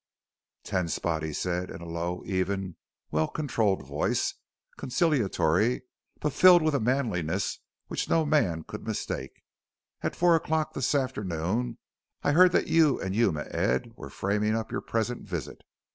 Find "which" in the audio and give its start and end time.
7.85-8.09